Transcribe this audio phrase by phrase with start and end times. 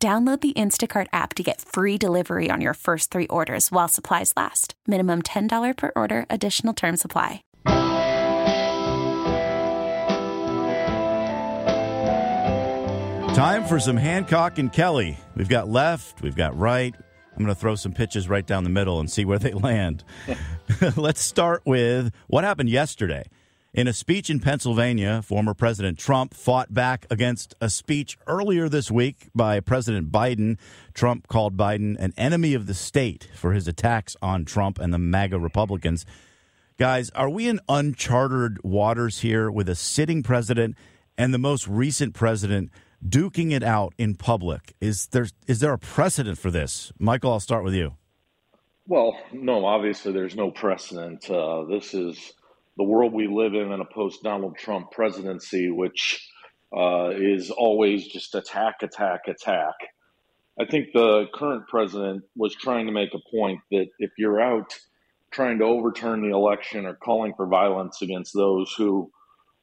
[0.00, 4.32] Download the Instacart app to get free delivery on your first three orders while supplies
[4.36, 4.74] last.
[4.86, 7.42] Minimum $10 per order, additional term supply.
[13.34, 15.18] Time for some Hancock and Kelly.
[15.34, 16.94] We've got left, we've got right.
[17.32, 20.04] I'm going to throw some pitches right down the middle and see where they land.
[20.96, 23.24] Let's start with what happened yesterday.
[23.74, 28.90] In a speech in Pennsylvania, former President Trump fought back against a speech earlier this
[28.90, 30.56] week by President Biden.
[30.94, 34.98] Trump called Biden an enemy of the state for his attacks on Trump and the
[34.98, 36.06] MAGA Republicans.
[36.78, 40.74] Guys, are we in uncharted waters here with a sitting president
[41.18, 42.70] and the most recent president
[43.06, 44.74] duking it out in public?
[44.80, 46.90] Is there is there a precedent for this?
[46.98, 47.96] Michael, I'll start with you.
[48.86, 51.28] Well, no, obviously there's no precedent.
[51.28, 52.32] Uh, this is
[52.78, 56.24] the world we live in in a post Donald Trump presidency, which
[56.74, 59.74] uh, is always just attack, attack, attack.
[60.60, 64.78] I think the current president was trying to make a point that if you're out
[65.30, 69.10] trying to overturn the election or calling for violence against those who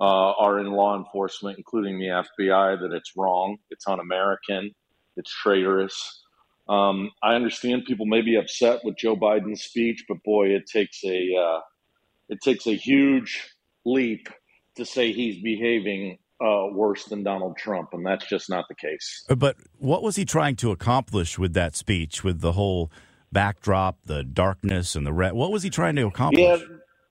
[0.00, 4.70] uh, are in law enforcement, including the FBI, that it's wrong, it's un American,
[5.16, 6.22] it's traitorous.
[6.68, 11.04] Um, I understand people may be upset with Joe Biden's speech, but boy, it takes
[11.04, 11.60] a uh,
[12.30, 13.50] it takes a huge
[13.84, 14.28] leap
[14.76, 19.24] to say he's behaving uh, worse than Donald Trump, and that's just not the case.
[19.28, 22.90] But what was he trying to accomplish with that speech, with the whole
[23.30, 25.34] backdrop, the darkness, and the red?
[25.34, 26.40] What was he trying to accomplish?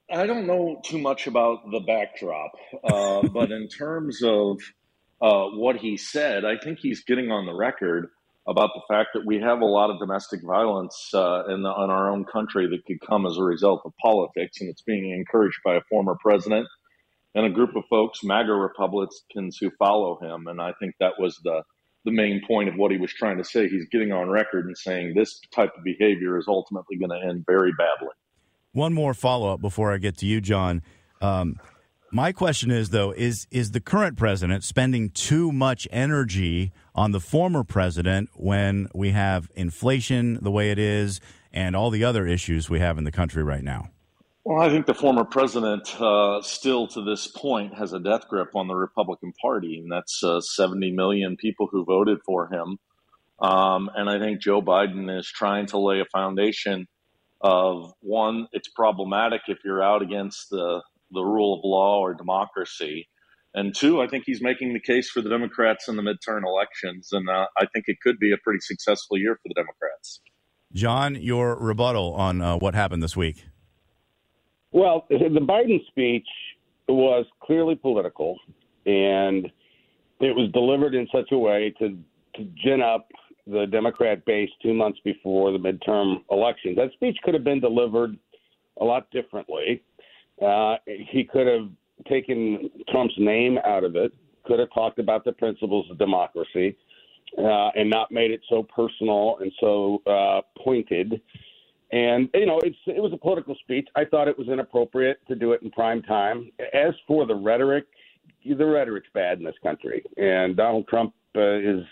[0.10, 2.52] Yeah, I don't know too much about the backdrop,
[2.84, 4.58] uh, but in terms of
[5.22, 8.08] uh, what he said, I think he's getting on the record
[8.50, 11.90] about the fact that we have a lot of domestic violence uh, in, the, in
[11.90, 15.60] our own country that could come as a result of politics, and it's being encouraged
[15.64, 16.68] by a former president
[17.36, 20.48] and a group of folks, MAGA Republicans, who follow him.
[20.48, 21.62] And I think that was the
[22.06, 23.68] the main point of what he was trying to say.
[23.68, 27.44] He's getting on record and saying this type of behavior is ultimately going to end
[27.46, 28.14] very badly.
[28.72, 30.82] One more follow up before I get to you, John.
[31.22, 31.60] Um,
[32.12, 37.20] my question is though is is the current president spending too much energy on the
[37.20, 41.20] former president when we have inflation the way it is
[41.54, 43.90] and all the other issues we have in the country right now?
[44.44, 48.56] Well, I think the former president uh, still to this point has a death grip
[48.56, 52.80] on the Republican Party, and that's uh, 70 million people who voted for him.
[53.40, 56.88] Um, and I think Joe Biden is trying to lay a foundation
[57.42, 60.82] of one, it's problematic if you're out against the
[61.12, 63.08] the rule of law or democracy.
[63.56, 67.10] And two, I think he's making the case for the Democrats in the midterm elections,
[67.12, 70.22] and uh, I think it could be a pretty successful year for the Democrats.
[70.74, 73.46] John, your rebuttal on uh, what happened this week?
[74.72, 76.28] Well, the Biden speech
[76.88, 78.38] was clearly political,
[78.86, 79.46] and
[80.20, 81.98] it was delivered in such a way to,
[82.36, 83.08] to gin up
[83.48, 86.76] the Democrat base two months before the midterm elections.
[86.76, 88.16] That speech could have been delivered
[88.80, 89.84] a lot differently.
[90.42, 91.70] Uh, he could have
[92.08, 94.14] taken Trump's name out of it,
[94.46, 96.78] could have talked about the principles of democracy,
[97.38, 101.22] uh, and not made it so personal and so uh, pointed.
[101.92, 103.88] And you know, it's it was a political speech.
[103.96, 106.52] I thought it was inappropriate to do it in prime time.
[106.74, 107.86] As for the rhetoric,
[108.46, 111.84] the rhetoric's bad in this country, and Donald Trump uh, is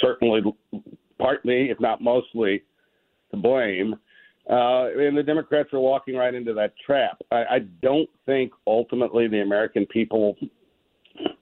[0.00, 0.40] certainly
[1.18, 2.62] partly, if not mostly,
[3.30, 3.96] to blame.
[4.50, 7.20] Uh, and the Democrats are walking right into that trap.
[7.30, 10.36] I, I don't think ultimately the American people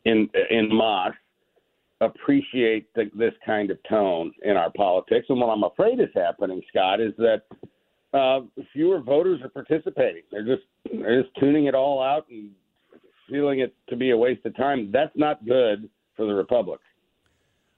[0.04, 1.12] in in mass
[2.00, 5.26] appreciate the, this kind of tone in our politics.
[5.28, 7.42] And what I'm afraid is happening, Scott, is that
[8.12, 8.40] uh,
[8.72, 10.22] fewer voters are participating.
[10.30, 10.62] They're just
[10.92, 12.50] they're just tuning it all out and
[13.28, 14.90] feeling it to be a waste of time.
[14.92, 16.80] That's not good for the republic.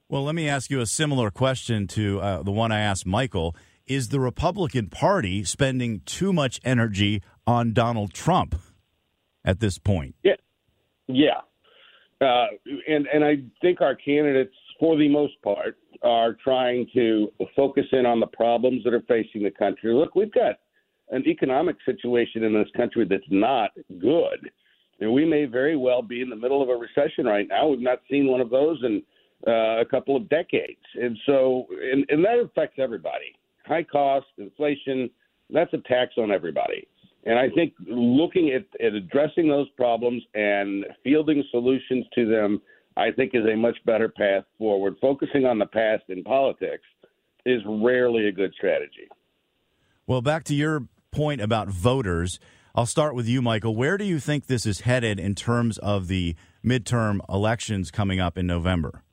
[0.08, 3.54] Well, let me ask you a similar question to uh, the one I asked Michael
[3.90, 8.54] is the Republican Party spending too much energy on Donald Trump
[9.44, 10.14] at this point?
[10.22, 10.36] Yeah,
[11.08, 11.40] yeah,
[12.20, 12.46] uh,
[12.86, 18.06] and and I think our candidates, for the most part, are trying to focus in
[18.06, 19.92] on the problems that are facing the country.
[19.92, 20.60] Look, we've got
[21.10, 23.70] an economic situation in this country that's not
[24.00, 24.50] good.
[25.00, 27.68] And we may very well be in the middle of a recession right now.
[27.68, 29.02] We've not seen one of those in
[29.46, 30.84] uh, a couple of decades.
[30.94, 33.34] And so, and, and that affects everybody.
[33.70, 35.08] High cost, inflation,
[35.48, 36.88] that's a tax on everybody.
[37.24, 42.60] And I think looking at, at addressing those problems and fielding solutions to them,
[42.96, 44.96] I think is a much better path forward.
[45.00, 46.84] Focusing on the past in politics
[47.46, 49.08] is rarely a good strategy.
[50.06, 52.40] Well, back to your point about voters,
[52.74, 53.76] I'll start with you, Michael.
[53.76, 56.34] Where do you think this is headed in terms of the
[56.64, 59.04] midterm elections coming up in November?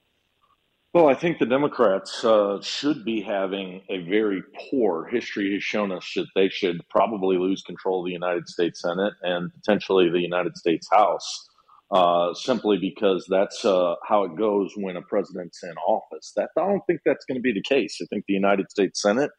[0.97, 4.41] Well, I think the Democrats uh, should be having a very
[4.71, 8.81] poor history has shown us that they should probably lose control of the United States
[8.81, 11.49] Senate and potentially the United States House,
[11.91, 16.33] uh, simply because that's uh, how it goes when a president's in office.
[16.35, 17.99] That I don't think that's going to be the case.
[18.01, 19.29] I think the United States Senate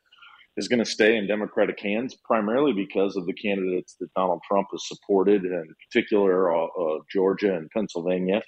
[0.57, 4.69] is going to stay in Democratic hands, primarily because of the candidates that Donald Trump
[4.71, 8.43] has supported, in particular uh, uh, Georgia and Pennsylvania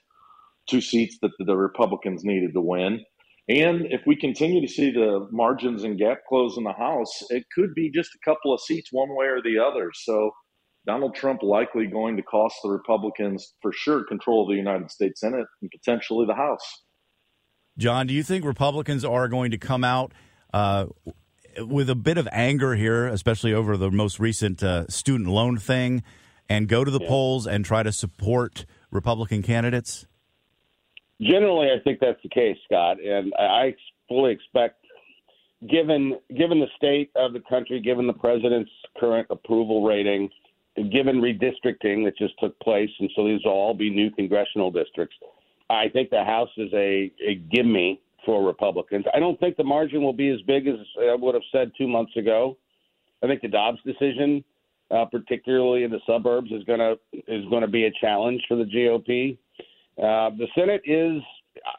[0.68, 3.00] two seats that the Republicans needed to win.
[3.48, 7.44] And if we continue to see the margins and gap close in the House, it
[7.54, 9.90] could be just a couple of seats one way or the other.
[9.92, 10.30] So
[10.86, 15.20] Donald Trump likely going to cost the Republicans for sure control of the United States
[15.20, 16.82] Senate and potentially the House.
[17.76, 20.12] John, do you think Republicans are going to come out
[20.52, 20.86] uh,
[21.58, 26.02] with a bit of anger here, especially over the most recent uh, student loan thing,
[26.48, 27.08] and go to the yeah.
[27.08, 30.06] polls and try to support Republican candidates?
[31.20, 33.74] Generally, I think that's the case, Scott, and I
[34.08, 34.84] fully expect,
[35.68, 40.30] given given the state of the country, given the president's current approval rating,
[40.90, 45.16] given redistricting that just took place, and so these will all be new congressional districts.
[45.68, 49.04] I think the House is a, a gimme for Republicans.
[49.14, 51.86] I don't think the margin will be as big as I would have said two
[51.86, 52.56] months ago.
[53.22, 54.42] I think the Dobbs decision,
[54.90, 58.64] uh, particularly in the suburbs, is gonna is going to be a challenge for the
[58.64, 59.36] GOP.
[59.98, 61.22] Uh, the Senate is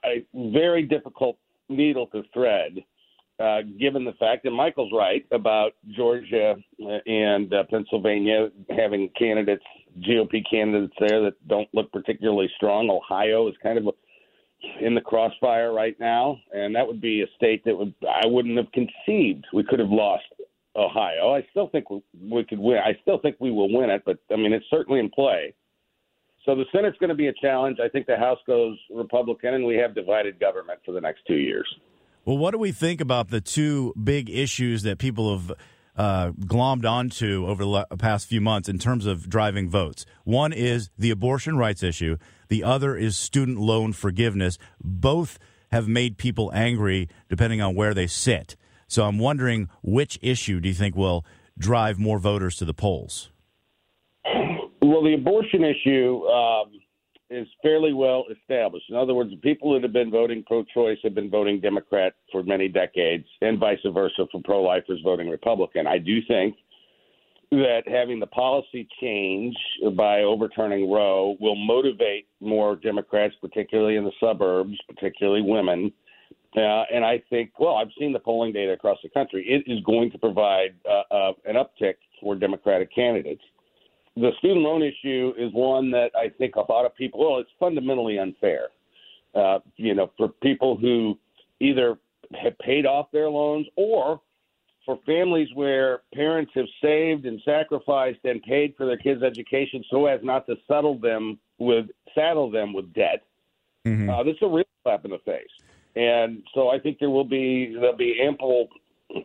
[0.05, 1.37] a very difficult
[1.69, 2.83] needle to thread,
[3.39, 6.55] uh, given the fact that Michael's right about Georgia
[7.07, 9.63] and uh, Pennsylvania having candidates,
[10.07, 12.89] GOP candidates there that don't look particularly strong.
[12.89, 13.85] Ohio is kind of
[14.79, 18.57] in the crossfire right now, and that would be a state that would I wouldn't
[18.57, 20.25] have conceived we could have lost
[20.75, 21.33] Ohio.
[21.33, 22.77] I still think we, we could win.
[22.77, 25.53] I still think we will win it, but I mean it's certainly in play.
[26.45, 27.77] So the Senate's going to be a challenge.
[27.83, 31.35] I think the House goes Republican, and we have divided government for the next two
[31.35, 31.67] years.
[32.25, 35.51] Well, what do we think about the two big issues that people have
[35.95, 40.05] uh, glommed onto over the past few months in terms of driving votes?
[40.23, 42.17] One is the abortion rights issue,
[42.49, 44.57] the other is student loan forgiveness.
[44.83, 45.39] Both
[45.71, 48.55] have made people angry depending on where they sit.
[48.87, 51.25] So I'm wondering which issue do you think will
[51.57, 53.31] drive more voters to the polls?
[54.81, 56.71] Well, the abortion issue um,
[57.29, 58.89] is fairly well established.
[58.89, 62.43] In other words, the people that have been voting pro-choice have been voting Democrat for
[62.43, 65.85] many decades, and vice versa for pro-lifers voting Republican.
[65.85, 66.55] I do think
[67.51, 69.55] that having the policy change
[69.95, 75.91] by overturning Roe will motivate more Democrats, particularly in the suburbs, particularly women.
[76.55, 79.45] Uh, and I think, well, I've seen the polling data across the country.
[79.47, 83.43] It is going to provide uh, uh, an uptick for Democratic candidates
[84.15, 87.49] the student loan issue is one that I think a lot of people, well, it's
[87.59, 88.67] fundamentally unfair.
[89.33, 91.17] Uh, you know, for people who
[91.61, 91.97] either
[92.41, 94.19] have paid off their loans or
[94.85, 100.07] for families where parents have saved and sacrificed and paid for their kids' education so
[100.07, 103.23] as not to settle them with saddle them with debt.
[103.85, 104.09] Mm-hmm.
[104.09, 105.49] Uh, this is a real slap in the face,
[105.95, 108.67] and so I think there will be there'll be ample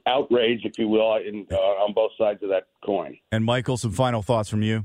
[0.06, 3.16] outrage, if you will, in, uh, on both sides of that coin.
[3.32, 4.84] And Michael, some final thoughts from you.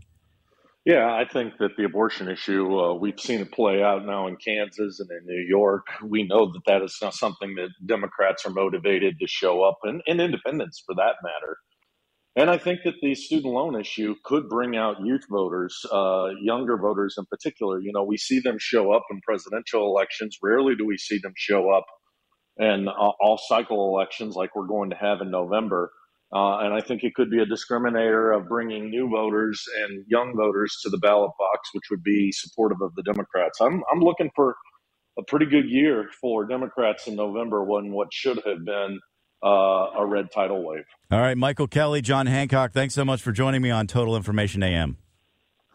[0.84, 4.36] Yeah, I think that the abortion issue, uh, we've seen it play out now in
[4.38, 5.86] Kansas and in New York.
[6.04, 10.02] We know that that is not something that Democrats are motivated to show up, and,
[10.08, 11.58] and independents for that matter.
[12.36, 16.78] And I think that the student loan issue could bring out youth voters, uh, younger
[16.78, 17.80] voters in particular.
[17.80, 20.38] You know, we see them show up in presidential elections.
[20.42, 21.86] Rarely do we see them show up
[22.58, 25.92] and uh, all cycle elections like we're going to have in November.
[26.34, 30.34] Uh, and I think it could be a discriminator of bringing new voters and young
[30.36, 33.60] voters to the ballot box, which would be supportive of the Democrats.
[33.60, 34.56] I'm, I'm looking for
[35.20, 39.00] a pretty good year for Democrats in November when what should have been
[39.44, 40.86] uh, a red tidal wave.
[41.12, 44.64] All right, Michael Kelly, John Hancock, thanks so much for joining me on Total Information
[44.64, 44.98] AM.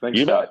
[0.00, 0.50] Thanks, you Scott.